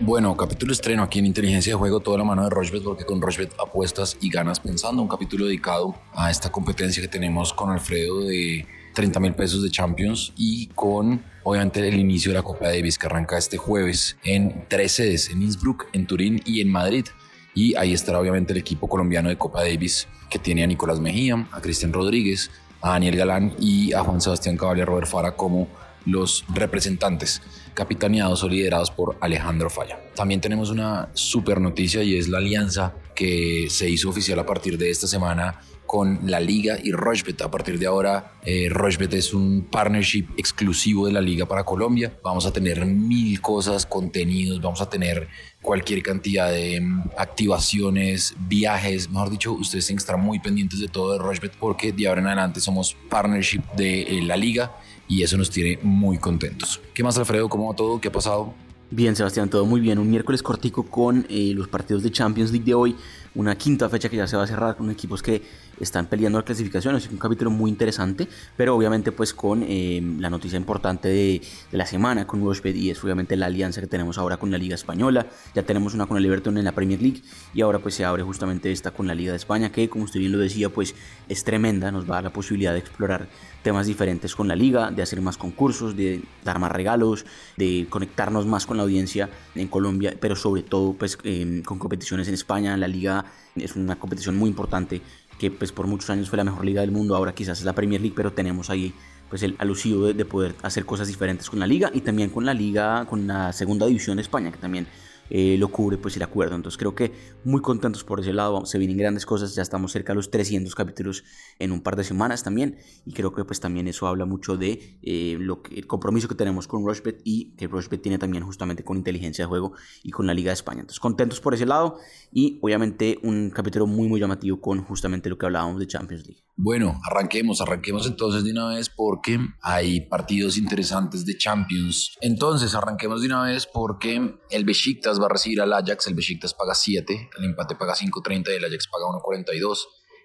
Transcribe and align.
Bueno, 0.00 0.36
capítulo 0.36 0.72
estreno 0.72 1.04
aquí 1.04 1.20
en 1.20 1.26
Inteligencia 1.26 1.72
de 1.72 1.78
Juego, 1.78 2.00
toda 2.00 2.18
la 2.18 2.24
mano 2.24 2.42
de 2.42 2.50
Rochbet, 2.50 2.82
porque 2.82 3.04
con 3.04 3.22
Rochbet 3.22 3.54
apuestas 3.60 4.16
y 4.20 4.28
ganas 4.28 4.58
pensando. 4.58 5.00
Un 5.00 5.06
capítulo 5.06 5.46
dedicado 5.46 5.94
a 6.12 6.32
esta 6.32 6.50
competencia 6.50 7.00
que 7.00 7.06
tenemos 7.06 7.52
con 7.52 7.70
Alfredo 7.70 8.22
de 8.22 8.66
30 8.92 9.20
mil 9.20 9.34
pesos 9.34 9.62
de 9.62 9.70
Champions 9.70 10.32
y 10.36 10.66
con 10.74 11.22
obviamente 11.44 11.86
el 11.86 11.94
inicio 11.94 12.32
de 12.32 12.38
la 12.38 12.42
Copa 12.42 12.66
Davis 12.66 12.98
que 12.98 13.06
arranca 13.06 13.38
este 13.38 13.56
jueves 13.56 14.16
en 14.24 14.64
tres 14.66 14.90
sedes, 14.90 15.30
en 15.30 15.42
Innsbruck, 15.42 15.86
en 15.92 16.08
Turín 16.08 16.42
y 16.44 16.60
en 16.60 16.70
Madrid. 16.72 17.06
Y 17.54 17.76
ahí 17.76 17.92
estará 17.92 18.18
obviamente 18.18 18.52
el 18.52 18.58
equipo 18.58 18.88
colombiano 18.88 19.28
de 19.28 19.38
Copa 19.38 19.60
Davis 19.60 20.08
que 20.28 20.40
tiene 20.40 20.64
a 20.64 20.66
Nicolás 20.66 20.98
Mejía, 20.98 21.46
a 21.52 21.60
Cristian 21.60 21.92
Rodríguez, 21.92 22.50
a 22.80 22.90
Daniel 22.90 23.14
Galán 23.14 23.54
y 23.60 23.92
a 23.92 24.00
Juan 24.00 24.20
Sebastián 24.20 24.56
Caballero 24.56 24.86
Robert 24.86 25.06
Fara 25.06 25.36
como 25.36 25.68
los 26.04 26.44
representantes 26.52 27.40
capitaneados 27.74 28.42
o 28.42 28.48
liderados 28.48 28.90
por 28.90 29.16
Alejandro 29.20 29.68
Falla. 29.68 29.98
También 30.14 30.40
tenemos 30.40 30.70
una 30.70 31.10
super 31.12 31.60
noticia 31.60 32.02
y 32.02 32.16
es 32.16 32.28
la 32.28 32.38
alianza 32.38 32.94
que 33.14 33.66
se 33.68 33.88
hizo 33.88 34.08
oficial 34.08 34.38
a 34.38 34.46
partir 34.46 34.78
de 34.78 34.90
esta 34.90 35.06
semana 35.06 35.60
con 35.86 36.20
la 36.24 36.40
liga 36.40 36.78
y 36.82 36.92
Rochbet. 36.92 37.40
A 37.42 37.50
partir 37.50 37.78
de 37.78 37.86
ahora, 37.86 38.32
eh, 38.44 38.68
es 39.12 39.34
un 39.34 39.68
partnership 39.70 40.26
exclusivo 40.36 41.06
de 41.06 41.12
la 41.12 41.20
liga 41.20 41.46
para 41.46 41.64
Colombia. 41.64 42.18
Vamos 42.22 42.46
a 42.46 42.52
tener 42.52 42.84
mil 42.84 43.40
cosas, 43.40 43.86
contenidos, 43.86 44.60
vamos 44.60 44.80
a 44.80 44.88
tener 44.88 45.28
cualquier 45.62 46.02
cantidad 46.02 46.50
de 46.50 46.80
mm, 46.80 47.10
activaciones, 47.16 48.34
viajes. 48.38 49.08
Mejor 49.08 49.30
dicho, 49.30 49.52
ustedes 49.52 49.86
tienen 49.86 49.98
que 49.98 50.02
estar 50.02 50.16
muy 50.16 50.40
pendientes 50.40 50.80
de 50.80 50.88
todo 50.88 51.12
de 51.12 51.18
Rochbet 51.18 51.52
porque 51.58 51.92
de 51.92 52.08
ahora 52.08 52.22
en 52.22 52.26
adelante 52.28 52.60
somos 52.60 52.96
partnership 53.08 53.62
de 53.76 54.02
eh, 54.02 54.22
la 54.22 54.36
liga 54.36 54.72
y 55.08 55.22
eso 55.22 55.36
nos 55.36 55.50
tiene 55.50 55.78
muy 55.82 56.18
contentos. 56.18 56.80
¿Qué 56.92 57.02
más, 57.02 57.18
Alfredo? 57.18 57.48
¿Cómo 57.48 57.68
va 57.68 57.76
todo? 57.76 58.00
¿Qué 58.00 58.08
ha 58.08 58.12
pasado? 58.12 58.54
Bien, 58.90 59.16
Sebastián, 59.16 59.50
todo 59.50 59.66
muy 59.66 59.80
bien. 59.80 59.98
Un 59.98 60.10
miércoles 60.10 60.42
cortico 60.42 60.84
con 60.84 61.26
eh, 61.28 61.52
los 61.54 61.68
partidos 61.68 62.02
de 62.02 62.12
Champions 62.12 62.50
League 62.52 62.64
de 62.64 62.74
hoy. 62.74 62.96
Una 63.34 63.56
quinta 63.56 63.88
fecha 63.88 64.08
que 64.08 64.16
ya 64.16 64.26
se 64.26 64.36
va 64.36 64.44
a 64.44 64.46
cerrar 64.46 64.76
con 64.76 64.90
equipos 64.90 65.22
que 65.22 65.42
están 65.80 66.06
peleando 66.06 66.38
la 66.38 66.44
clasificación. 66.44 66.96
Es 66.96 67.08
un 67.08 67.18
capítulo 67.18 67.50
muy 67.50 67.70
interesante, 67.70 68.28
pero 68.56 68.76
obviamente 68.76 69.12
pues 69.12 69.34
con 69.34 69.64
eh, 69.66 70.02
la 70.18 70.30
noticia 70.30 70.56
importante 70.56 71.08
de, 71.08 71.40
la 71.72 71.86
semana 71.86 72.26
con 72.26 72.44
Rochbet 72.44 72.76
y 72.76 72.90
es 72.90 73.02
obviamente 73.02 73.36
la 73.36 73.46
alianza 73.46 73.80
que 73.80 73.86
tenemos 73.86 74.18
ahora 74.18 74.36
con 74.36 74.50
la 74.50 74.58
Liga 74.58 74.74
Española. 74.74 75.26
Ya 75.54 75.62
tenemos 75.62 75.94
una 75.94 76.06
con 76.06 76.16
el 76.16 76.24
Everton 76.26 76.58
en 76.58 76.64
la 76.64 76.72
Premier 76.72 77.00
League 77.00 77.22
y 77.52 77.60
ahora 77.60 77.78
pues 77.78 77.94
se 77.94 78.04
abre 78.04 78.22
justamente 78.22 78.70
esta 78.72 78.90
con 78.90 79.06
la 79.06 79.14
Liga 79.14 79.32
de 79.32 79.36
España 79.36 79.70
que 79.70 79.88
como 79.88 80.04
usted 80.04 80.20
bien 80.20 80.32
lo 80.32 80.38
decía 80.38 80.68
pues 80.68 80.94
es 81.28 81.44
tremenda. 81.44 81.90
Nos 81.90 82.04
va 82.04 82.14
a 82.14 82.16
dar 82.16 82.24
la 82.24 82.32
posibilidad 82.32 82.72
de 82.72 82.78
explorar 82.78 83.28
temas 83.64 83.86
diferentes 83.86 84.36
con 84.36 84.46
la 84.46 84.54
liga, 84.54 84.90
de 84.90 85.02
hacer 85.02 85.20
más 85.22 85.38
concursos, 85.38 85.96
de 85.96 86.22
dar 86.44 86.58
más 86.58 86.70
regalos, 86.70 87.24
de 87.56 87.86
conectarnos 87.88 88.46
más 88.46 88.66
con 88.66 88.76
la 88.76 88.82
audiencia 88.82 89.30
en 89.54 89.68
Colombia, 89.68 90.14
pero 90.20 90.36
sobre 90.36 90.62
todo 90.62 90.92
pues 90.92 91.16
con 91.16 91.78
competiciones 91.78 92.28
en 92.28 92.34
España. 92.34 92.76
La 92.76 92.86
liga 92.86 93.24
es 93.56 93.74
una 93.74 93.96
competición 93.96 94.36
muy 94.36 94.50
importante 94.50 95.00
que 95.38 95.50
pues 95.50 95.72
por 95.72 95.86
muchos 95.86 96.10
años 96.10 96.28
fue 96.28 96.36
la 96.36 96.44
mejor 96.44 96.64
liga 96.64 96.80
del 96.80 96.92
mundo, 96.92 97.16
ahora 97.16 97.34
quizás 97.34 97.58
es 97.58 97.64
la 97.64 97.72
Premier 97.72 98.00
League, 98.00 98.14
pero 98.16 98.32
tenemos 98.32 98.70
ahí 98.70 98.94
pues 99.28 99.42
el 99.42 99.56
alusivo 99.58 100.06
de, 100.06 100.14
de 100.14 100.24
poder 100.24 100.54
hacer 100.62 100.84
cosas 100.84 101.08
diferentes 101.08 101.50
con 101.50 101.58
la 101.58 101.66
liga 101.66 101.90
y 101.92 102.02
también 102.02 102.30
con 102.30 102.46
la 102.46 102.54
liga, 102.54 103.06
con 103.06 103.26
la 103.26 103.52
segunda 103.52 103.86
división 103.86 104.16
de 104.16 104.22
España, 104.22 104.52
que 104.52 104.58
también 104.58 104.86
eh, 105.30 105.56
lo 105.58 105.68
cubre 105.68 105.98
pues 105.98 106.16
el 106.16 106.22
acuerdo. 106.22 106.54
Entonces 106.54 106.78
creo 106.78 106.94
que 106.94 107.12
muy 107.44 107.60
contentos 107.60 108.04
por 108.04 108.20
ese 108.20 108.32
lado, 108.32 108.66
se 108.66 108.78
vienen 108.78 108.96
grandes 108.96 109.26
cosas, 109.26 109.54
ya 109.54 109.62
estamos 109.62 109.92
cerca 109.92 110.12
de 110.12 110.16
los 110.16 110.30
300 110.30 110.74
capítulos 110.74 111.24
en 111.58 111.72
un 111.72 111.82
par 111.82 111.96
de 111.96 112.04
semanas 112.04 112.42
también 112.42 112.78
y 113.04 113.12
creo 113.12 113.32
que 113.32 113.44
pues 113.44 113.60
también 113.60 113.88
eso 113.88 114.06
habla 114.06 114.24
mucho 114.24 114.56
de 114.56 114.98
eh, 115.02 115.36
lo 115.38 115.62
que, 115.62 115.74
el 115.74 115.86
compromiso 115.86 116.28
que 116.28 116.34
tenemos 116.34 116.66
con 116.66 116.84
Rushbet 116.84 117.20
y 117.24 117.54
que 117.56 117.66
Rushbet 117.66 118.02
tiene 118.02 118.18
también 118.18 118.44
justamente 118.44 118.84
con 118.84 118.96
inteligencia 118.96 119.44
de 119.44 119.48
juego 119.48 119.72
y 120.02 120.10
con 120.10 120.26
la 120.26 120.34
Liga 120.34 120.50
de 120.50 120.54
España. 120.54 120.80
Entonces 120.80 121.00
contentos 121.00 121.40
por 121.40 121.54
ese 121.54 121.66
lado 121.66 121.98
y 122.32 122.58
obviamente 122.62 123.18
un 123.22 123.50
capítulo 123.50 123.86
muy 123.86 124.08
muy 124.08 124.20
llamativo 124.20 124.60
con 124.60 124.84
justamente 124.84 125.28
lo 125.28 125.38
que 125.38 125.46
hablábamos 125.46 125.80
de 125.80 125.86
Champions 125.86 126.26
League. 126.26 126.44
Bueno, 126.56 127.00
arranquemos, 127.10 127.60
arranquemos 127.60 128.06
entonces 128.06 128.44
de 128.44 128.52
una 128.52 128.68
vez 128.68 128.88
porque 128.88 129.40
hay 129.60 130.02
partidos 130.02 130.56
interesantes 130.56 131.26
de 131.26 131.36
Champions. 131.36 132.16
Entonces, 132.20 132.76
arranquemos 132.76 133.20
de 133.20 133.26
una 133.26 133.42
vez 133.42 133.66
porque 133.66 134.38
el 134.50 134.64
Besiktas 134.64 135.13
va 135.20 135.26
a 135.26 135.28
recibir 135.28 135.60
al 135.60 135.72
Ajax, 135.72 136.06
el 136.06 136.14
Besiktas 136.14 136.54
paga 136.54 136.74
7, 136.74 137.30
el 137.38 137.44
empate 137.44 137.74
paga 137.76 137.94
5.30 137.94 138.52
y 138.52 138.56
el 138.56 138.64
Ajax 138.64 138.88
paga 138.88 139.06
1.42. 139.06 139.78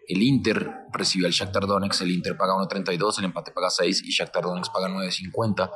El 0.07 0.23
Inter 0.23 0.72
recibe 0.91 1.27
al 1.27 1.33
Shakhtar 1.33 1.67
Donetsk, 1.67 2.01
el 2.01 2.11
Inter 2.11 2.35
paga 2.35 2.53
1.32, 2.55 3.19
el 3.19 3.25
empate 3.25 3.51
paga 3.51 3.69
6 3.69 4.03
y 4.05 4.11
Shakhtar 4.11 4.44
Donetsk 4.44 4.73
paga 4.73 4.88
9.50. 4.89 5.72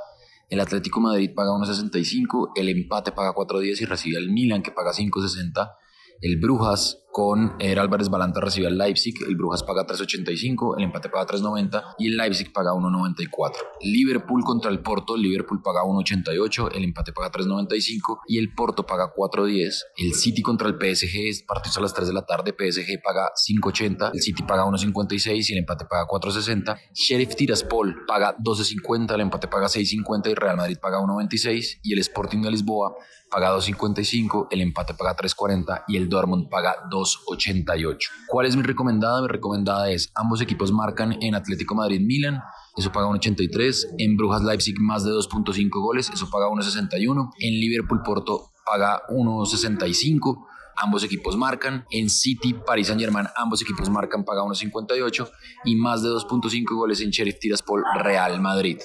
El 0.50 0.60
Atlético 0.60 1.00
Madrid 1.00 1.32
paga 1.36 1.52
1.65, 1.52 2.52
el 2.56 2.70
empate 2.70 3.12
paga 3.12 3.34
4.10 3.34 3.82
y 3.82 3.86
recibe 3.86 4.18
al 4.18 4.30
Milan 4.30 4.64
que 4.64 4.72
paga 4.72 4.92
5.60. 4.92 5.76
El 6.22 6.38
Brujas 6.38 7.03
con 7.14 7.58
Álvarez 7.62 8.10
Balanta 8.10 8.42
recibe 8.42 8.66
al 8.66 8.76
Leipzig, 8.76 9.14
el 9.28 9.36
Brujas 9.36 9.62
paga 9.62 9.86
3.85, 9.86 10.80
el 10.80 10.86
empate 10.86 11.10
paga 11.10 11.28
3.90 11.28 11.96
y 12.00 12.08
el 12.08 12.18
Leipzig 12.18 12.52
paga 12.52 12.72
1.94. 12.72 13.52
Liverpool 13.82 14.44
contra 14.44 14.72
el 14.72 14.80
Porto, 14.80 15.16
el 15.16 15.22
Liverpool 15.22 15.62
paga 15.62 15.84
1.88, 15.84 16.76
el 16.76 16.84
empate 16.86 17.14
paga 17.14 17.32
3.95 17.32 18.22
y 18.28 18.40
el 18.40 18.52
Porto 18.56 18.88
paga 18.88 19.14
4.10. 19.16 19.74
El 19.98 20.16
City 20.16 20.42
contra 20.42 20.68
el 20.68 20.74
PSG, 20.74 21.46
partidos 21.46 21.78
a 21.78 21.82
las 21.82 21.94
3 21.94 22.08
de 22.08 22.14
la 22.16 22.26
tarde, 22.26 22.56
PSG 22.58 23.04
paga 23.04 23.30
5.80, 23.36 24.10
el 24.12 24.20
City 24.20 24.42
paga 24.42 24.66
1.56 24.66 25.50
y 25.50 25.54
el 25.54 25.60
empate 25.60 25.86
paga 25.86 26.08
4.60. 26.08 26.80
Sheriff 26.96 27.36
Tiraspol 27.36 28.06
paga 28.08 28.36
12.50, 28.38 29.14
el 29.14 29.22
empate 29.22 29.48
paga 29.48 29.68
6.50 29.68 30.32
y 30.32 30.34
Real 30.34 30.58
Madrid 30.58 30.78
paga 30.82 31.00
1.96 31.00 31.80
y 31.84 31.94
el 31.94 32.00
Sporting 32.00 32.42
de 32.42 32.50
Lisboa 32.50 32.96
paga 33.30 33.56
2.55, 33.56 34.48
el 34.52 34.62
empate 34.62 34.94
paga 34.94 35.16
3.40 35.16 35.86
y 35.88 35.98
el 35.98 36.08
Dortmund 36.08 36.50
paga 36.50 36.76
2 36.90 37.03
88 37.28 38.10
¿Cuál 38.28 38.46
es 38.48 38.56
mi 38.56 38.64
recomendada? 38.64 39.22
Mi 39.22 39.28
recomendada 39.28 39.90
es 39.90 40.12
ambos 40.16 40.42
equipos 40.42 40.72
marcan 40.72 41.18
en 41.22 41.36
Atlético 41.36 41.76
Madrid-Milan, 41.76 42.42
eso 42.76 42.92
paga 42.92 43.08
1.83, 43.08 43.96
en 43.98 44.18
Brujas 44.18 44.44
Leipzig 44.44 44.76
más 44.80 45.04
de 45.04 45.12
2.5 45.12 45.70
goles, 45.82 46.10
eso 46.14 46.30
paga 46.30 46.48
1.61, 46.48 47.32
en 47.40 47.54
Liverpool 47.60 48.02
Porto 48.04 48.52
paga 48.66 49.02
1.65. 49.10 50.48
Ambos 50.76 51.04
equipos 51.04 51.38
marcan. 51.38 51.86
En 51.92 52.10
City, 52.10 52.56
Paris 52.56 52.88
Saint 52.88 53.00
Germain, 53.00 53.28
ambos 53.36 53.62
equipos 53.62 53.92
marcan, 53.92 54.26
paga 54.26 54.42
1.58. 54.42 55.30
Y 55.66 55.76
más 55.76 56.02
de 56.02 56.10
2.5 56.10 56.76
goles 56.76 57.00
en 57.02 57.12
Sheriff 57.12 57.38
Tiraspol, 57.40 57.84
Real 58.02 58.42
Madrid 58.42 58.80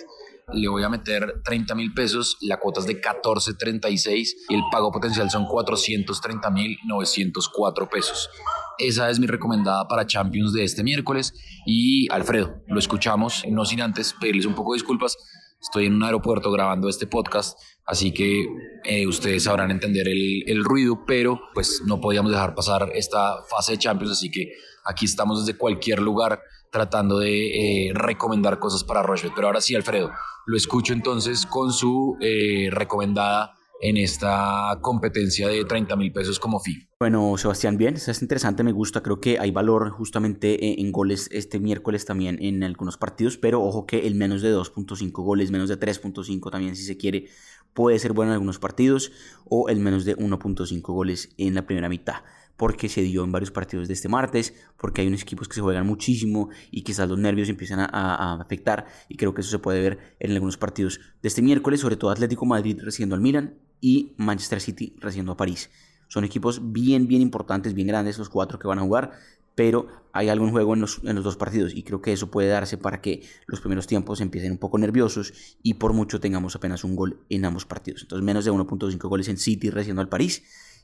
le 0.53 0.69
voy 0.69 0.83
a 0.83 0.89
meter 0.89 1.43
30 1.45 1.75
mil 1.75 1.93
pesos, 1.93 2.37
la 2.41 2.59
cuota 2.59 2.81
es 2.81 2.87
de 2.87 3.01
14.36 3.01 4.29
y 4.49 4.55
el 4.55 4.63
pago 4.71 4.91
potencial 4.91 5.31
son 5.31 5.47
430 5.47 6.51
mil 6.51 6.79
904 6.87 7.89
pesos. 7.89 8.31
Esa 8.79 9.11
es 9.11 9.19
mi 9.19 9.27
recomendada 9.27 9.87
para 9.89 10.07
Champions 10.07 10.53
de 10.53 10.65
este 10.65 10.83
miércoles. 10.85 11.35
Y 11.67 12.11
Alfredo, 12.13 12.63
lo 12.69 12.79
escuchamos, 12.79 13.45
no 13.49 13.65
sin 13.65 13.81
antes 13.81 14.15
pedirles 14.21 14.47
un 14.47 14.55
poco 14.55 14.73
de 14.73 14.77
disculpas. 14.77 15.17
Estoy 15.61 15.87
en 15.87 15.95
un 15.95 16.05
aeropuerto 16.05 16.53
grabando 16.53 16.89
este 16.89 17.09
podcast, 17.09 17.59
así 17.85 18.13
que 18.13 18.47
eh, 18.85 19.09
ustedes 19.09 19.43
sabrán 19.43 19.73
entender 19.73 20.07
el, 20.09 20.45
el, 20.47 20.63
ruido, 20.63 21.05
pero 21.05 21.41
pues 21.53 21.83
no 21.85 22.01
podíamos 22.01 22.31
dejar 22.31 22.55
pasar 22.55 22.93
esta 22.95 23.43
fase 23.51 23.73
de 23.73 23.79
Champions, 23.79 24.13
así 24.13 24.31
que 24.31 24.53
aquí 24.85 25.07
estamos 25.07 25.45
desde 25.45 25.59
cualquier 25.59 25.99
lugar 25.99 26.41
tratando 26.71 27.19
de 27.19 27.89
eh, 27.89 27.93
recomendar 27.95 28.59
cosas 28.59 28.85
para 28.85 29.03
Rochefort. 29.03 29.35
Pero 29.35 29.49
ahora 29.49 29.61
sí, 29.61 29.75
Alfredo, 29.75 30.11
lo 30.47 30.57
escucho 30.57 30.93
entonces 30.93 31.47
con 31.47 31.73
su 31.73 32.17
eh, 32.21 32.69
recomendada 32.71 33.55
en 33.81 33.97
esta 33.97 34.79
competencia 34.81 35.49
de 35.49 35.65
30 35.65 35.95
mil 35.97 36.13
pesos 36.13 36.41
como 36.41 36.59
fee. 36.59 36.89
Bueno, 36.99 37.37
Sebastián, 37.37 37.77
bien, 37.77 37.95
eso 37.95 38.11
es 38.11 38.23
interesante, 38.23 38.65
me 38.65 38.73
gusta, 38.73 39.03
creo 39.03 39.21
que 39.21 39.39
hay 39.39 39.53
valor 39.53 39.91
justamente 39.91 40.81
en 40.81 40.91
goles 40.91 41.29
este 41.33 41.61
miércoles 41.61 42.05
también 42.05 42.39
en 42.43 42.65
algunos 42.65 42.97
partidos, 42.97 43.37
pero 43.37 43.63
ojo 43.63 43.87
que 43.87 44.07
el 44.07 44.17
menos 44.17 44.43
de 44.43 44.53
2.5 44.53 45.13
goles, 45.23 45.53
menos 45.53 45.69
de 45.69 45.79
3.5 45.79 46.51
también 46.51 46.75
si 46.75 46.83
se 46.83 46.97
quiere, 46.97 47.29
puede 47.73 47.99
ser 48.01 48.13
bueno 48.13 48.33
en 48.33 48.35
algunos 48.35 48.59
partidos, 48.59 49.13
o 49.45 49.69
el 49.69 49.79
menos 49.79 50.05
de 50.05 50.17
1.5 50.17 50.81
goles 50.83 51.33
en 51.39 51.55
la 51.55 51.65
primera 51.65 51.89
mitad 51.89 52.23
porque 52.59 52.89
se 52.89 53.03
dio 53.03 53.25
en 53.25 53.31
varios 53.31 53.53
partidos 53.53 53.87
de 53.87 53.95
este 53.95 54.09
martes, 54.09 54.53
porque 54.77 55.01
hay 55.01 55.07
unos 55.07 55.23
equipos 55.23 55.49
que 55.49 55.55
se 55.55 55.61
juegan 55.61 55.87
muchísimo 55.87 56.51
y 56.73 56.83
quizás 56.83 57.09
los 57.09 57.17
nervios 57.17 57.49
empiezan 57.49 57.79
a, 57.81 58.41
afectar 58.41 58.87
y 59.09 59.17
creo 59.17 59.33
que 59.33 59.43
eso 59.43 59.51
se 59.51 59.61
puede 59.61 59.81
ver 59.81 60.17
en 60.19 60.33
algunos 60.33 60.59
partidos 60.59 61.01
de 61.23 61.29
este 61.29 61.41
miércoles, 61.41 61.81
sobre 61.81 61.97
todo 61.97 62.11
Atlético 62.11 62.45
Madrid 62.45 62.81
recibiendo 62.83 63.15
al 63.15 63.21
Milan 63.21 63.55
y 63.81 64.13
Manchester 64.19 64.61
City 64.61 64.97
recibiendo 64.99 65.33
a 65.33 65.37
París. 65.37 65.71
Son 66.09 66.25
equipos 66.25 66.73
bien, 66.73 67.07
bien 67.07 67.23
importantes, 67.23 67.75
bien 67.75 67.87
grandes 67.87 68.19
los 68.19 68.29
cuatro 68.29 68.59
que 68.59 68.67
van 68.67 68.81
a 68.81 68.83
jugar, 68.83 69.13
pero 69.55 69.87
hay 70.13 70.29
algún 70.29 70.51
juego 70.51 70.75
en 70.75 70.81
los, 70.81 71.01
en 71.05 71.15
los, 71.15 71.23
dos 71.23 71.37
partidos 71.37 71.73
y 71.73 71.85
creo 71.85 72.03
que 72.03 72.13
eso 72.13 72.29
puede 72.29 72.49
darse 72.49 72.77
para 72.77 73.01
que 73.01 73.23
los 73.47 73.61
primeros 73.61 73.87
tiempos 73.87 74.21
empiecen 74.21 74.51
un 74.51 74.59
poco 74.59 74.79
nerviosos 74.79 75.57
y 75.63 75.75
por 75.75 75.93
mucho 75.93 76.19
tengamos 76.19 76.57
apenas 76.57 76.83
un 76.83 76.97
gol 76.97 77.21
en 77.29 77.45
ambos 77.45 77.67
partidos. 77.67 78.03
Entonces 78.03 78.25
menos 78.25 78.45
de 78.45 78.51
1.5 78.51 79.09
goles 79.09 79.29
en 79.29 79.37
City 79.37 79.71
recibiendo 79.71 80.03
al 80.03 80.09
París 80.09 80.43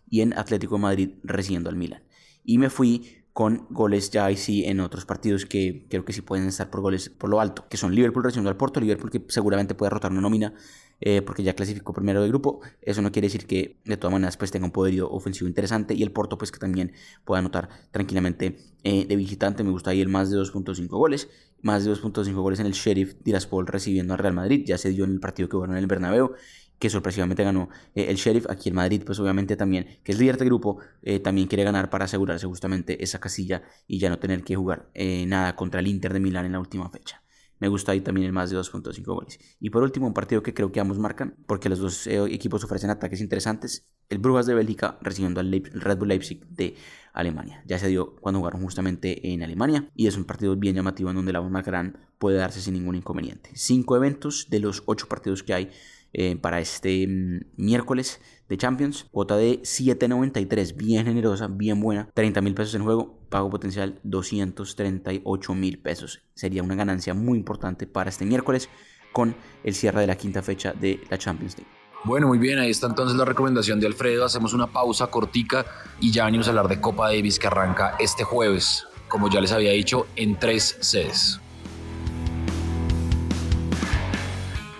y 0.09 0.21
en 0.21 0.37
Atlético 0.39 0.77
de 0.77 0.83
Madrid 0.83 1.11
recibiendo 1.23 1.71
al 1.71 1.77
Milan. 1.77 2.03
Y 2.45 2.59
me 2.59 2.71
fui 2.71 3.25
con 3.33 3.67
goles 3.69 4.11
ya 4.11 4.27
ahí 4.27 4.37
sí 4.37 4.65
en 4.65 4.79
otros 4.79 5.05
partidos 5.05 5.45
que 5.45 5.87
creo 5.91 6.05
que 6.05 6.13
sí 6.13 6.21
pueden 6.21 6.47
estar 6.47 6.71
por 6.71 6.83
goles 6.83 7.09
por 7.09 7.29
lo 7.29 7.41
alto, 7.41 7.67
que 7.69 7.77
son 7.77 7.93
Liverpool 7.95 8.23
recibiendo 8.23 8.49
al 8.49 8.57
Porto, 8.57 8.81
Liverpool 8.81 9.11
que 9.11 9.25
seguramente 9.29 9.75
puede 9.75 9.91
rotar 9.91 10.13
una 10.13 10.21
nómina 10.21 10.55
eh, 11.01 11.21
porque 11.21 11.43
ya 11.43 11.55
clasificó 11.55 11.93
primero 11.93 12.23
del 12.23 12.31
grupo. 12.31 12.61
Eso 12.81 13.03
no 13.03 13.11
quiere 13.11 13.27
decir 13.27 13.47
que 13.47 13.77
de 13.85 13.97
todas 13.97 14.13
maneras 14.13 14.37
pues 14.37 14.51
tenga 14.51 14.67
un 14.67 14.73
poderío 14.73 15.11
ofensivo 15.11 15.49
interesante 15.49 15.95
y 15.95 16.03
el 16.03 16.13
Porto 16.13 16.39
pues 16.39 16.53
que 16.53 16.59
también 16.59 16.93
pueda 17.25 17.41
anotar 17.41 17.69
tranquilamente 17.91 18.57
eh, 18.85 19.05
de 19.05 19.17
visitante. 19.17 19.65
Me 19.65 19.71
gusta 19.71 19.91
ahí 19.91 20.01
el 20.01 20.09
más 20.09 20.31
de 20.31 20.39
2.5 20.39 20.87
goles, 20.89 21.29
más 21.61 21.85
de 21.85 21.93
2.5 21.93 22.35
goles 22.35 22.61
en 22.61 22.67
el 22.67 22.73
Sheriff 22.73 23.17
Tiraspol 23.23 23.67
recibiendo 23.67 24.15
al 24.15 24.19
Real 24.21 24.35
Madrid. 24.35 24.65
Ya 24.65 24.79
se 24.79 24.91
dio 24.91 25.05
en 25.05 25.13
el 25.13 25.21
partido 25.21 25.49
que 25.49 25.59
ganó 25.59 25.73
en 25.73 25.81
el 25.81 25.87
Bernabéu 25.89 26.35
que 26.85 26.91
sorpresivamente 26.91 27.43
ganó 27.43 27.71
eh, 27.95 28.07
el 28.09 28.17
Sheriff. 28.17 28.47
Aquí 28.51 28.69
el 28.69 28.75
Madrid, 28.75 29.03
pues 29.05 29.19
obviamente 29.19 29.57
también, 29.57 29.87
que 30.05 30.13
es 30.13 30.19
líder 30.19 30.37
de 30.37 30.45
grupo, 30.45 30.79
también 31.23 31.49
quiere 31.49 31.65
ganar 31.65 31.91
para 31.91 32.05
asegurarse 32.05 32.47
justamente 32.47 33.03
esa 33.03 33.19
casilla 33.21 33.63
y 33.87 33.99
ya 33.99 34.11
no 34.11 34.19
tener 34.19 34.43
que 34.43 34.55
jugar 34.55 34.91
nada 35.27 35.57
contra 35.57 35.81
el 35.81 35.87
Inter 35.87 36.13
de 36.13 36.21
Milán 36.21 36.47
en 36.47 36.53
la 36.53 36.61
última 36.61 36.89
fecha. 36.91 37.25
Me 37.61 37.69
gusta 37.69 37.93
ahí 37.93 38.01
también 38.01 38.27
el 38.27 38.33
más 38.35 38.51
de 38.51 38.59
2.5 38.59 39.05
goles. 39.05 39.39
Y 39.61 39.71
por 39.71 39.83
último, 39.83 40.07
un 40.07 40.15
partido 40.15 40.43
que 40.43 40.53
creo 40.53 40.73
que 40.73 40.81
ambos 40.81 40.99
marcan, 40.99 41.37
porque 41.47 41.69
los 41.69 41.79
dos 41.79 42.07
eh, 42.07 42.23
equipos 42.25 42.65
ofrecen 42.65 42.91
ataques 42.91 43.21
interesantes. 43.21 43.87
El 44.11 44.19
Brujas 44.19 44.47
de 44.47 44.55
Bélgica 44.55 44.99
recibiendo 45.01 45.41
al 45.41 45.51
Red 45.51 45.99
Bull 45.99 46.09
Leipzig 46.09 46.47
de 46.49 46.75
Alemania. 47.13 47.63
Ya 47.67 47.79
se 47.79 47.89
dio 47.89 48.17
cuando 48.17 48.41
jugaron 48.41 48.61
justamente 48.61 49.33
en 49.33 49.43
Alemania 49.43 49.89
y 49.95 50.09
es 50.09 50.17
un 50.17 50.25
partido 50.25 50.57
bien 50.57 50.75
llamativo 50.75 51.11
en 51.11 51.17
donde 51.17 51.33
la 51.33 51.41
marcarán 51.41 51.97
puede 52.19 52.37
darse 52.37 52.61
sin 52.61 52.75
ningún 52.75 52.97
inconveniente. 52.97 53.51
Cinco 53.55 53.97
eventos 53.97 54.49
de 54.51 54.61
los 54.61 54.83
ocho 54.87 55.09
partidos 55.09 55.43
que 55.43 55.55
hay 55.55 55.71
eh, 56.15 56.37
para 56.37 56.61
este 56.61 57.07
mm, 57.07 57.41
miércoles 57.57 58.21
de 58.49 58.57
Champions. 58.57 59.07
Cuota 59.11 59.37
de 59.37 59.61
7.93, 59.63 60.77
bien 60.77 61.05
generosa, 61.05 61.49
bien 61.49 61.81
buena. 61.81 62.09
30 62.15 62.41
mil 62.41 62.55
pesos 62.55 62.75
en 62.77 62.85
juego, 62.85 63.19
pago 63.29 63.51
potencial 63.51 63.99
238 64.05 65.55
mil 65.55 65.79
pesos. 65.81 66.23
Sería 66.35 66.63
una 66.63 66.77
ganancia 66.77 67.15
muy 67.15 67.37
importante 67.37 67.89
para 67.89 68.11
este 68.11 68.25
miércoles 68.25 68.69
con 69.13 69.35
el 69.65 69.75
cierre 69.75 70.03
de 70.03 70.07
la 70.07 70.17
quinta 70.17 70.41
fecha 70.41 70.73
de 70.73 71.01
la 71.11 71.19
Champions 71.19 71.57
League. 71.59 71.71
Bueno, 72.05 72.29
muy 72.29 72.39
bien, 72.39 72.59
ahí 72.59 72.71
está 72.71 72.87
entonces 72.87 73.17
la 73.17 73.25
recomendación 73.25 73.81
de 73.81 73.87
Alfredo. 73.87 74.25
Hacemos 74.25 74.53
una 74.53 74.69
pausa 74.69 75.09
cortica 75.09 75.67
y 76.01 76.13
ya 76.13 76.27
venimos 76.27 76.47
a 76.47 76.51
hablar 76.51 76.69
de 76.69 76.81
Copa 76.81 77.09
Davis 77.09 77.41
que 77.41 77.49
arranca 77.49 77.97
este 77.99 78.23
jueves, 78.23 78.87
como 79.09 79.29
ya 79.31 79.41
les 79.41 79.51
había 79.51 79.73
dicho, 79.73 80.07
en 80.15 80.39
tres 80.39 80.77
sedes. 80.81 81.41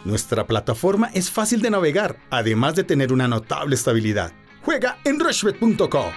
Nuestra 0.05 0.47
plataforma 0.47 1.11
es 1.15 1.31
fácil 1.31 1.63
de 1.63 1.71
navegar, 1.71 2.19
además 2.31 2.75
de 2.75 2.85
tener 2.85 3.13
una 3.13 3.27
notable 3.27 3.75
estabilidad. 3.75 4.33
Juega 4.63 4.99
en 5.05 5.19
rushbet.co. 5.19 6.11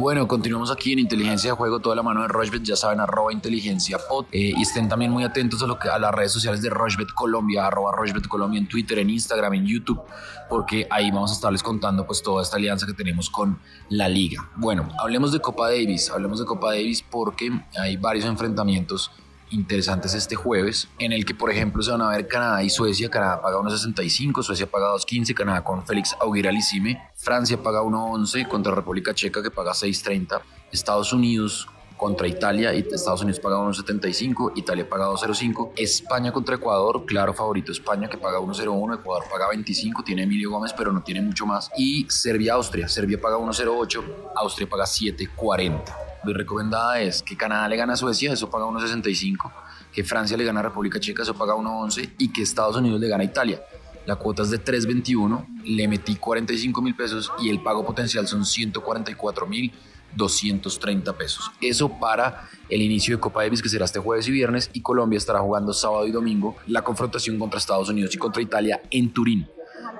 Bueno, 0.00 0.26
continuamos 0.26 0.70
aquí 0.70 0.92
en 0.92 1.00
Inteligencia 1.00 1.50
de 1.50 1.56
Juego, 1.56 1.78
toda 1.80 1.94
la 1.94 2.02
mano 2.02 2.22
de 2.22 2.28
Rochbet, 2.28 2.62
ya 2.62 2.74
saben, 2.74 3.00
arroba 3.00 3.32
inteligencia 3.32 3.98
eh, 4.32 4.52
y 4.56 4.62
estén 4.62 4.88
también 4.88 5.10
muy 5.10 5.24
atentos 5.24 5.62
a, 5.62 5.66
lo 5.66 5.78
que, 5.78 5.88
a 5.88 5.98
las 5.98 6.14
redes 6.14 6.32
sociales 6.32 6.62
de 6.62 6.70
Rochbet 6.70 7.08
Colombia, 7.12 7.66
arroba 7.66 7.92
Rochbet 7.92 8.26
Colombia 8.26 8.58
en 8.58 8.66
Twitter, 8.66 8.98
en 9.00 9.10
Instagram, 9.10 9.54
en 9.54 9.66
YouTube, 9.66 10.00
porque 10.48 10.86
ahí 10.90 11.10
vamos 11.10 11.32
a 11.32 11.34
estarles 11.34 11.62
contando 11.62 12.06
pues 12.06 12.22
toda 12.22 12.42
esta 12.42 12.56
alianza 12.56 12.86
que 12.86 12.94
tenemos 12.94 13.28
con 13.28 13.58
la 13.90 14.08
liga. 14.08 14.48
Bueno, 14.56 14.88
hablemos 14.98 15.32
de 15.32 15.40
Copa 15.40 15.68
Davis, 15.68 16.08
hablemos 16.08 16.38
de 16.38 16.46
Copa 16.46 16.68
Davis 16.68 17.02
porque 17.02 17.50
hay 17.78 17.96
varios 17.96 18.24
enfrentamientos 18.24 19.10
interesantes 19.50 20.14
este 20.14 20.34
jueves, 20.34 20.88
en 20.98 21.12
el 21.12 21.24
que, 21.24 21.34
por 21.34 21.50
ejemplo, 21.50 21.82
se 21.82 21.90
van 21.90 22.02
a 22.02 22.08
ver 22.08 22.26
Canadá 22.28 22.62
y 22.62 22.70
Suecia. 22.70 23.10
Canadá 23.10 23.40
paga 23.40 23.58
1.65, 23.58 24.42
Suecia 24.42 24.70
paga 24.70 24.92
2.15, 24.94 25.34
Canadá 25.34 25.62
con 25.62 25.84
Félix 25.86 26.16
Auguer-Aliassime. 26.20 27.10
Francia 27.14 27.62
paga 27.62 27.82
1.11 27.82 28.48
contra 28.48 28.74
República 28.74 29.14
Checa, 29.14 29.42
que 29.42 29.50
paga 29.50 29.72
6.30. 29.72 30.40
Estados 30.72 31.12
Unidos 31.12 31.68
contra 32.00 32.26
Italia, 32.26 32.72
Estados 32.72 33.20
Unidos 33.20 33.40
paga 33.40 33.58
1.75, 33.58 34.52
Italia 34.56 34.88
paga 34.88 35.06
2.05, 35.08 35.72
España 35.76 36.32
contra 36.32 36.54
Ecuador, 36.54 37.04
claro 37.04 37.34
favorito 37.34 37.72
España 37.72 38.08
que 38.08 38.16
paga 38.16 38.38
1.01, 38.38 39.00
Ecuador 39.00 39.24
paga 39.30 39.48
25, 39.50 40.02
tiene 40.02 40.22
Emilio 40.22 40.50
Gómez 40.50 40.72
pero 40.72 40.92
no 40.92 41.02
tiene 41.02 41.20
mucho 41.20 41.44
más, 41.44 41.70
y 41.76 42.06
Serbia-Austria, 42.08 42.88
Serbia 42.88 43.20
paga 43.20 43.36
1.08, 43.36 44.02
Austria 44.34 44.66
paga 44.66 44.84
7.40 44.84 46.09
muy 46.22 46.34
recomendada 46.34 47.00
es 47.00 47.22
que 47.22 47.36
Canadá 47.36 47.68
le 47.68 47.76
gana 47.76 47.94
a 47.94 47.96
Suecia, 47.96 48.32
eso 48.32 48.50
paga 48.50 48.66
1.65, 48.66 49.52
que 49.92 50.04
Francia 50.04 50.36
le 50.36 50.44
gana 50.44 50.60
a 50.60 50.62
República 50.64 51.00
Checa, 51.00 51.22
eso 51.22 51.34
paga 51.34 51.54
1.11 51.54 52.14
y 52.18 52.32
que 52.32 52.42
Estados 52.42 52.76
Unidos 52.76 53.00
le 53.00 53.08
gana 53.08 53.22
a 53.22 53.26
Italia. 53.26 53.62
La 54.06 54.16
cuota 54.16 54.42
es 54.42 54.50
de 54.50 54.62
3.21, 54.62 55.62
le 55.64 55.88
metí 55.88 56.16
45 56.16 56.82
mil 56.82 56.94
pesos 56.94 57.32
y 57.40 57.50
el 57.50 57.62
pago 57.62 57.84
potencial 57.84 58.26
son 58.26 58.44
144 58.44 59.46
mil 59.46 59.72
230 60.16 61.12
pesos. 61.16 61.50
Eso 61.60 61.88
para 61.98 62.48
el 62.68 62.82
inicio 62.82 63.16
de 63.16 63.20
Copa 63.20 63.42
Davis 63.42 63.62
que 63.62 63.68
será 63.68 63.84
este 63.84 64.00
jueves 64.00 64.26
y 64.28 64.32
viernes 64.32 64.70
y 64.72 64.80
Colombia 64.82 65.16
estará 65.16 65.40
jugando 65.40 65.72
sábado 65.72 66.06
y 66.06 66.10
domingo 66.10 66.56
la 66.66 66.82
confrontación 66.82 67.38
contra 67.38 67.58
Estados 67.58 67.88
Unidos 67.88 68.14
y 68.14 68.18
contra 68.18 68.42
Italia 68.42 68.80
en 68.90 69.12
Turín. 69.12 69.46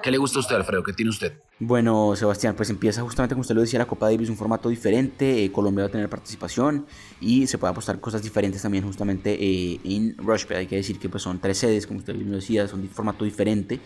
¿Qué 0.03 0.11
le 0.11 0.17
gusta 0.17 0.39
a 0.39 0.41
usted, 0.41 0.57
Alfredo? 0.57 0.83
¿Qué 0.83 0.95
tiene 0.95 1.11
usted? 1.11 1.35
Bueno, 1.59 2.17
Sebastián, 2.17 2.57
pues 2.57 2.71
empieza 2.71 3.03
justamente 3.03 3.35
como 3.35 3.43
usted 3.43 3.55
lo 3.55 3.61
decía, 3.61 3.79
la 3.79 3.87
Copa 3.87 4.11
Davis, 4.11 4.31
un 4.31 4.37
formato 4.37 4.71
diferente. 4.71 5.45
Eh, 5.45 5.53
Colombia 5.53 5.85
va 5.85 5.89
a 5.89 5.93
tener 5.93 6.09
participación 6.09 6.87
y 7.21 7.47
se 7.47 7.59
puede 7.59 7.73
apostar 7.73 8.01
cosas 8.01 8.23
diferentes 8.23 8.63
también 8.63 8.83
justamente 8.85 9.35
eh, 9.35 9.79
en 9.85 10.17
Rushbet. 10.17 10.57
Hay 10.59 10.67
que 10.67 10.77
decir 10.77 10.99
que 10.99 11.11
pues 11.11 11.23
son 11.23 11.39
tres 11.39 11.59
sedes, 11.59 11.87
como 11.87 11.99
usted 11.99 12.15
lo 12.15 12.37
decía, 12.37 12.67
son 12.67 12.81
de 12.81 12.89
formato 12.89 13.27
diferente. 13.27 13.79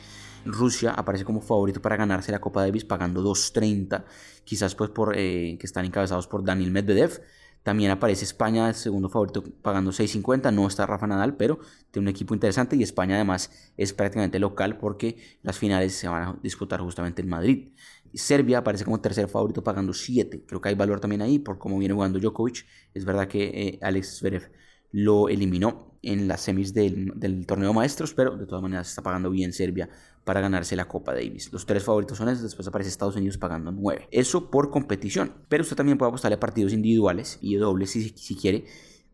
Rusia 0.44 0.92
aparece 0.92 1.24
como 1.24 1.40
favorito 1.40 1.82
para 1.82 1.96
ganarse 1.96 2.30
la 2.30 2.40
Copa 2.40 2.60
Davis 2.60 2.84
pagando 2.84 3.22
2.30, 3.22 4.04
quizás 4.44 4.74
pues 4.76 4.90
por 4.90 5.14
eh, 5.16 5.56
que 5.58 5.66
están 5.66 5.84
encabezados 5.84 6.28
por 6.28 6.44
Daniel 6.44 6.70
Medvedev. 6.70 7.22
También 7.64 7.90
aparece 7.90 8.24
España, 8.26 8.68
el 8.68 8.74
segundo 8.74 9.08
favorito, 9.08 9.42
pagando 9.62 9.90
6.50. 9.90 10.52
No 10.52 10.66
está 10.68 10.84
Rafa 10.86 11.06
Nadal, 11.06 11.34
pero 11.36 11.58
tiene 11.90 12.04
un 12.04 12.08
equipo 12.10 12.34
interesante. 12.34 12.76
Y 12.76 12.82
España 12.82 13.14
además 13.14 13.50
es 13.78 13.94
prácticamente 13.94 14.38
local 14.38 14.76
porque 14.76 15.16
las 15.42 15.58
finales 15.58 15.94
se 15.94 16.06
van 16.06 16.22
a 16.22 16.38
disputar 16.42 16.80
justamente 16.80 17.22
en 17.22 17.28
Madrid. 17.30 17.72
Serbia 18.12 18.58
aparece 18.58 18.84
como 18.84 19.00
tercer 19.00 19.28
favorito 19.28 19.64
pagando 19.64 19.94
7. 19.94 20.44
Creo 20.46 20.60
que 20.60 20.68
hay 20.68 20.74
valor 20.74 21.00
también 21.00 21.22
ahí 21.22 21.38
por 21.38 21.58
cómo 21.58 21.78
viene 21.78 21.94
jugando 21.94 22.18
Djokovic. 22.18 22.66
Es 22.92 23.06
verdad 23.06 23.28
que 23.28 23.44
eh, 23.44 23.78
Alex 23.80 24.18
Zverev 24.18 24.52
lo 24.92 25.30
eliminó 25.30 25.98
en 26.02 26.28
las 26.28 26.42
semis 26.42 26.74
del, 26.74 27.12
del, 27.16 27.46
torneo 27.46 27.72
maestros, 27.72 28.12
pero 28.12 28.36
de 28.36 28.46
todas 28.46 28.62
maneras 28.62 28.90
está 28.90 29.02
pagando 29.02 29.30
bien 29.30 29.54
Serbia 29.54 29.88
para 30.24 30.40
ganarse 30.40 30.74
la 30.74 30.88
Copa 30.88 31.12
Davis. 31.12 31.52
Los 31.52 31.66
tres 31.66 31.84
favoritos 31.84 32.18
son 32.18 32.28
esos, 32.28 32.42
después 32.42 32.66
aparece 32.66 32.90
Estados 32.90 33.16
Unidos 33.16 33.38
pagando 33.38 33.70
9. 33.70 34.08
Eso 34.10 34.50
por 34.50 34.70
competición. 34.70 35.32
Pero 35.48 35.62
usted 35.62 35.76
también 35.76 35.98
puede 35.98 36.08
apostarle 36.08 36.36
a 36.36 36.40
partidos 36.40 36.72
individuales 36.72 37.38
y 37.40 37.56
dobles 37.56 37.90
si, 37.90 38.08
si 38.10 38.34
quiere 38.34 38.64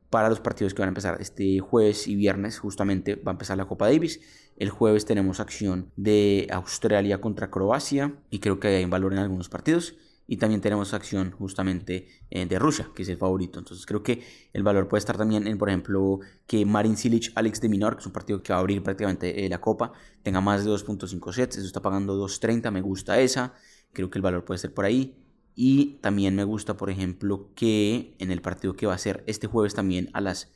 para 0.09 0.29
los 0.29 0.41
partidos 0.41 0.75
que 0.75 0.83
van 0.83 0.89
a 0.89 0.91
empezar 0.91 1.21
este 1.21 1.61
jueves 1.61 2.09
y 2.09 2.17
viernes. 2.17 2.59
Justamente 2.59 3.17
va 3.17 3.33
a 3.33 3.35
empezar 3.35 3.57
la 3.57 3.67
Copa 3.67 3.87
Davis. 3.87 4.21
El 4.57 4.71
jueves 4.71 5.07
tenemos 5.07 5.41
acción 5.41 5.91
de 5.97 6.47
Australia 6.53 7.21
contra 7.21 7.51
Croacia 7.51 8.15
y 8.31 8.41
creo 8.41 8.61
que 8.61 8.69
hay 8.69 8.85
valor 8.85 9.13
en 9.13 9.21
algunos 9.21 9.49
partidos. 9.49 9.95
Y 10.31 10.37
también 10.37 10.61
tenemos 10.61 10.95
acción 10.95 11.33
justamente 11.33 12.07
eh, 12.31 12.47
de 12.47 12.57
Rusia, 12.61 12.89
que 12.95 13.03
es 13.03 13.09
el 13.09 13.17
favorito. 13.17 13.59
Entonces 13.59 13.85
creo 13.85 14.05
que 14.05 14.23
el 14.53 14.63
valor 14.63 14.87
puede 14.87 15.01
estar 15.01 15.19
también 15.19 15.49
en, 15.49 15.59
por 15.59 15.69
ejemplo, 15.71 16.21
que 16.47 16.65
Marin 16.65 16.97
Silic, 16.97 17.33
Alex 17.35 17.61
de 17.61 17.69
Minor, 17.69 17.97
que 17.97 18.03
es 18.03 18.07
un 18.07 18.13
partido 18.13 18.41
que 18.41 18.53
va 18.53 18.59
a 18.59 18.61
abrir 18.61 18.81
prácticamente 18.81 19.45
eh, 19.45 19.49
la 19.49 19.61
Copa, 19.61 19.93
tenga 20.23 20.41
más 20.41 20.65
de 20.65 20.71
2.5 20.71 21.33
sets. 21.33 21.57
Eso 21.57 21.67
está 21.67 21.83
pagando 21.83 22.17
2.30, 22.17 22.71
me 22.71 22.81
gusta 22.81 23.19
esa. 23.19 23.55
Creo 23.93 24.09
que 24.09 24.19
el 24.19 24.23
valor 24.23 24.45
puede 24.45 24.59
ser 24.59 24.73
por 24.73 24.85
ahí. 24.85 25.17
Y 25.57 25.99
también 26.01 26.37
me 26.37 26.45
gusta, 26.45 26.77
por 26.77 26.91
ejemplo, 26.91 27.51
que 27.57 28.15
en 28.21 28.31
el 28.31 28.41
partido 28.41 28.77
que 28.77 28.87
va 28.87 28.95
a 28.95 28.99
ser 28.99 29.25
este 29.27 29.49
jueves 29.49 29.75
también 29.75 30.11
a 30.13 30.21
las 30.21 30.53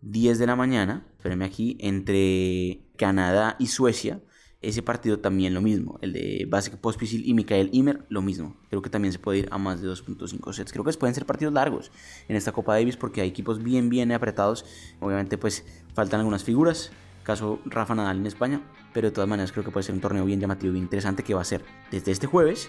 10 0.00 0.38
de 0.38 0.46
la 0.46 0.56
mañana, 0.56 1.06
espérenme 1.18 1.44
aquí, 1.44 1.76
entre 1.80 2.80
Canadá 2.96 3.56
y 3.58 3.66
Suecia, 3.66 4.22
ese 4.60 4.82
partido 4.82 5.20
también 5.20 5.54
lo 5.54 5.60
mismo. 5.60 5.98
El 6.02 6.12
de 6.12 6.46
Vasek 6.48 6.76
Pospisil 6.78 7.22
y 7.24 7.32
Mikael 7.34 7.70
Imer, 7.72 8.04
lo 8.08 8.22
mismo. 8.22 8.56
Creo 8.68 8.82
que 8.82 8.90
también 8.90 9.12
se 9.12 9.18
puede 9.18 9.38
ir 9.40 9.48
a 9.52 9.58
más 9.58 9.80
de 9.80 9.88
2.5 9.88 10.52
sets. 10.52 10.72
Creo 10.72 10.84
que 10.84 10.92
pueden 10.94 11.14
ser 11.14 11.26
partidos 11.26 11.54
largos 11.54 11.92
en 12.28 12.34
esta 12.34 12.50
Copa 12.52 12.74
Davis 12.74 12.96
porque 12.96 13.20
hay 13.20 13.28
equipos 13.28 13.62
bien, 13.62 13.88
bien 13.88 14.10
apretados. 14.10 14.64
Obviamente, 15.00 15.38
pues 15.38 15.64
faltan 15.94 16.20
algunas 16.20 16.42
figuras. 16.42 16.90
Caso 17.22 17.60
Rafa 17.66 17.94
Nadal 17.94 18.18
en 18.18 18.26
España. 18.26 18.60
Pero 18.92 19.08
de 19.08 19.14
todas 19.14 19.28
maneras, 19.28 19.52
creo 19.52 19.64
que 19.64 19.70
puede 19.70 19.84
ser 19.84 19.94
un 19.94 20.00
torneo 20.00 20.24
bien 20.24 20.40
llamativo, 20.40 20.72
bien 20.72 20.84
interesante 20.84 21.22
que 21.22 21.34
va 21.34 21.42
a 21.42 21.44
ser 21.44 21.64
desde 21.92 22.10
este 22.10 22.26
jueves 22.26 22.68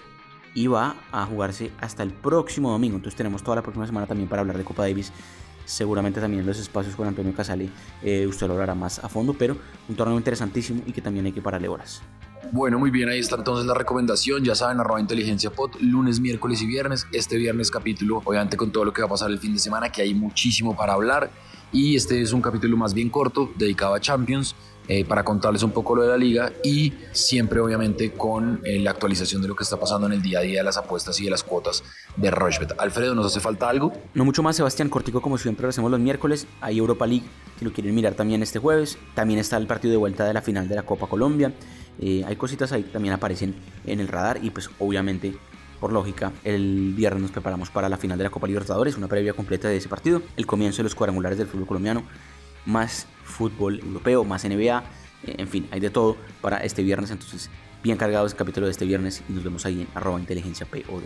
y 0.53 0.67
va 0.67 0.96
a 1.12 1.25
jugarse 1.25 1.72
hasta 1.79 2.03
el 2.03 2.12
próximo 2.12 2.72
domingo. 2.72 2.98
Entonces, 2.98 3.17
tenemos 3.17 3.41
toda 3.41 3.55
la 3.55 3.62
próxima 3.63 3.88
semana 3.88 4.05
también 4.05 4.29
para 4.29 4.41
hablar 4.41 4.58
de 4.58 4.63
Copa 4.63 4.84
Davis 4.84 5.12
seguramente 5.70 6.20
también 6.20 6.42
en 6.42 6.48
los 6.48 6.60
espacios 6.60 6.96
con 6.96 7.08
Antonio 7.08 7.34
Casale 7.34 7.70
eh, 8.02 8.26
usted 8.28 8.48
lo 8.48 8.54
hablará 8.54 8.76
más 8.76 9.00
a 9.00 9.08
fondo, 9.08 9.34
pero 9.34 9.56
un 9.88 9.96
torneo 9.96 10.18
interesantísimo 10.18 10.82
y 10.86 10.92
que 10.92 11.02
también 11.02 11.26
hay 11.26 11.32
que 11.32 11.42
pararle 11.42 11.68
horas. 11.68 12.02
Bueno, 12.52 12.80
muy 12.80 12.90
bien, 12.90 13.10
ahí 13.10 13.20
está 13.20 13.36
entonces 13.36 13.68
la 13.68 13.76
recomendación. 13.76 14.44
Ya 14.44 14.56
saben, 14.56 14.80
arroba 14.80 15.00
inteligencia 15.00 15.52
pot, 15.52 15.80
lunes, 15.82 16.20
miércoles 16.20 16.62
y 16.64 16.66
viernes. 16.66 17.06
Este 17.12 17.38
viernes 17.38 17.70
capítulo, 17.70 18.24
obviamente 18.26 18.58
con 18.58 18.72
todo 18.72 18.86
lo 18.86 18.94
que 18.94 19.02
va 19.02 19.08
a 19.08 19.10
pasar 19.12 19.30
el 19.30 19.38
fin 19.38 19.54
de 19.54 19.60
semana, 19.60 19.92
que 19.92 20.02
hay 20.02 20.16
muchísimo 20.16 20.76
para 20.76 20.94
hablar. 20.94 21.30
Y 21.72 21.96
este 21.96 22.20
es 22.22 22.34
un 22.34 22.42
capítulo 22.42 22.76
más 22.76 22.96
bien 22.96 23.10
corto, 23.10 23.52
dedicado 23.56 23.94
a 23.94 24.00
Champions. 24.00 24.56
Eh, 24.91 25.05
para 25.05 25.24
contarles 25.24 25.62
un 25.62 25.69
poco 25.69 25.96
lo 25.96 26.01
de 26.01 26.08
la 26.08 26.17
liga 26.17 26.51
y 26.63 26.93
siempre 27.12 27.60
obviamente 27.60 28.12
con 28.12 28.60
eh, 28.63 28.79
la 28.79 28.89
actualización 28.89 29.39
de 29.39 29.48
lo 29.48 29.55
que 29.55 29.63
está 29.63 29.79
pasando 29.79 30.08
en 30.08 30.13
el 30.13 30.22
día 30.24 30.39
a 30.39 30.41
día 30.41 30.62
de 30.62 30.63
las 30.63 30.77
apuestas 30.77 31.19
y 31.19 31.25
de 31.25 31.29
las 31.29 31.43
cuotas 31.43 31.84
de 32.15 32.31
Rochebet. 32.31 32.74
Alfredo, 32.79 33.13
¿nos 33.13 33.27
hace 33.27 33.39
falta 33.39 33.69
algo? 33.69 33.93
No 34.15 34.25
mucho 34.25 34.41
más, 34.41 34.55
Sebastián 34.55 34.89
Cortico, 34.89 35.22
como 35.22 35.38
siempre 35.38 35.62
lo 35.63 35.69
hacemos 35.69 35.91
los 35.91 36.00
miércoles. 36.00 36.48
Hay 36.60 36.79
Europa 36.79 37.05
League, 37.05 37.25
si 37.60 37.65
lo 37.65 37.72
quieren 37.72 37.93
mirar 37.93 38.15
también 38.15 38.41
este 38.41 38.58
jueves. 38.58 38.98
También 39.13 39.39
está 39.39 39.58
el 39.58 39.67
partido 39.67 39.91
de 39.91 39.98
vuelta 39.98 40.25
de 40.25 40.34
la 40.34 40.41
final 40.41 40.67
de 40.67 40.74
la 40.74 40.81
Copa 40.81 41.05
Colombia. 41.05 41.53
Eh, 42.00 42.24
hay 42.25 42.36
cositas 42.36 42.72
ahí 42.72 42.81
que 42.81 42.89
también 42.89 43.13
aparecen 43.13 43.53
en 43.86 44.00
el 44.00 44.08
radar 44.08 44.43
y 44.43 44.50
pues 44.50 44.72
obviamente 44.79 45.36
por 45.79 45.93
lógica, 45.93 46.31
el 46.43 46.93
viernes 46.96 47.22
nos 47.22 47.31
preparamos 47.31 47.69
para 47.69 47.88
la 47.88 47.98
final 47.98 48.17
de 48.17 48.24
la 48.24 48.29
Copa 48.29 48.48
Libertadores, 48.48 48.98
una 48.98 49.08
previa 49.08 49.34
completa 49.34 49.69
de 49.69 49.77
ese 49.77 49.88
partido, 49.88 50.22
el 50.36 50.46
comienzo 50.48 50.77
de 50.77 50.84
los 50.84 50.96
cuadrangulares 50.96 51.38
del 51.38 51.48
fútbol 51.48 51.67
colombiano, 51.67 52.03
más 52.65 53.08
fútbol 53.29 53.79
europeo, 53.79 54.24
más 54.24 54.43
NBA, 54.43 54.83
eh, 55.24 55.36
en 55.38 55.48
fin, 55.48 55.67
hay 55.71 55.79
de 55.79 55.89
todo 55.89 56.17
para 56.41 56.57
este 56.57 56.83
viernes, 56.83 57.12
entonces 57.12 57.50
bien 57.83 57.98
cargado 57.98 58.25
ese 58.25 58.36
capítulo 58.36 58.65
de 58.65 58.71
este 58.71 58.86
viernes 58.86 59.24
y 59.29 59.33
nos 59.33 59.43
vemos 59.43 59.65
ahí 59.65 59.81
en 59.81 59.88
arroba 59.95 60.19
inteligencia 60.19 60.65
POD. 60.65 61.03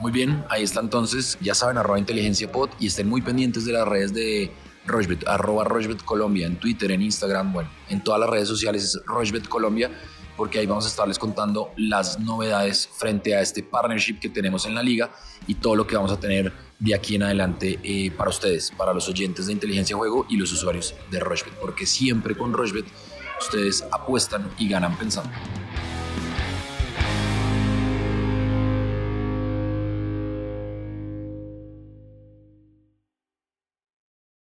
Muy 0.00 0.12
bien, 0.12 0.44
ahí 0.48 0.62
está 0.62 0.80
entonces, 0.80 1.38
ya 1.40 1.54
saben, 1.54 1.78
arroba 1.78 1.98
inteligencia 1.98 2.50
pod 2.50 2.70
y 2.78 2.88
estén 2.88 3.08
muy 3.08 3.22
pendientes 3.22 3.64
de 3.64 3.72
las 3.72 3.86
redes 3.86 4.12
de 4.12 4.52
Rochbet, 4.86 5.26
arroba 5.26 5.64
Rochbet 5.64 6.02
Colombia, 6.04 6.46
en 6.46 6.56
Twitter, 6.56 6.90
en 6.90 7.02
Instagram, 7.02 7.52
bueno, 7.52 7.70
en 7.88 8.02
todas 8.02 8.20
las 8.20 8.30
redes 8.30 8.48
sociales 8.48 8.84
es 8.84 9.00
Rochbet 9.06 9.48
Colombia 9.48 9.90
porque 10.36 10.58
ahí 10.58 10.66
vamos 10.66 10.84
a 10.84 10.88
estarles 10.88 11.18
contando 11.18 11.72
las 11.76 12.18
novedades 12.18 12.88
frente 12.88 13.34
a 13.34 13.40
este 13.40 13.62
partnership 13.62 14.18
que 14.20 14.28
tenemos 14.28 14.66
en 14.66 14.74
la 14.74 14.82
liga 14.82 15.12
y 15.46 15.56
todo 15.56 15.76
lo 15.76 15.86
que 15.86 15.96
vamos 15.96 16.12
a 16.12 16.18
tener 16.18 16.52
de 16.78 16.94
aquí 16.94 17.14
en 17.14 17.22
adelante 17.22 17.78
eh, 17.82 18.10
para 18.10 18.30
ustedes, 18.30 18.70
para 18.70 18.92
los 18.92 19.08
oyentes 19.08 19.46
de 19.46 19.52
Inteligencia 19.52 19.96
Juego 19.96 20.26
y 20.28 20.36
los 20.36 20.52
usuarios 20.52 20.94
de 21.10 21.20
Rochebet, 21.20 21.54
porque 21.60 21.86
siempre 21.86 22.36
con 22.36 22.52
Rochebet 22.52 22.86
ustedes 23.40 23.84
apuestan 23.90 24.50
y 24.58 24.68
ganan 24.68 24.96
pensando. 24.96 25.30